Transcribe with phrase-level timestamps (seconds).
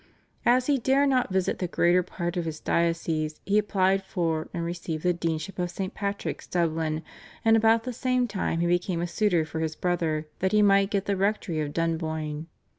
[0.47, 4.65] As he dare not visit the greater part of his diocese he applied for and
[4.65, 5.93] received the Deanship of St.
[5.93, 7.03] Patrick's, Dublin,
[7.45, 10.89] and about the same time he became a suitor for his brother that he might
[10.89, 12.47] get the rectory of Dunboyne.